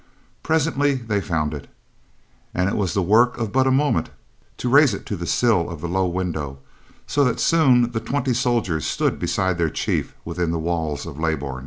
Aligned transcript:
Presently 0.41 0.95
they 0.95 1.21
found 1.21 1.53
it, 1.53 1.67
and 2.55 2.67
it 2.67 2.75
was 2.75 2.95
the 2.95 3.03
work 3.03 3.37
of 3.37 3.51
but 3.51 3.67
a 3.67 3.71
moment 3.71 4.09
to 4.57 4.67
raise 4.67 4.95
it 4.95 5.05
to 5.05 5.15
the 5.15 5.27
sill 5.27 5.69
of 5.69 5.79
the 5.79 5.87
low 5.87 6.07
window, 6.07 6.57
so 7.05 7.23
that 7.23 7.39
soon 7.39 7.91
the 7.91 7.99
twenty 7.99 8.33
stood 8.33 9.19
beside 9.19 9.59
their 9.59 9.69
chief 9.69 10.15
within 10.25 10.49
the 10.49 10.57
walls 10.57 11.05
of 11.05 11.19
Leybourn. 11.19 11.59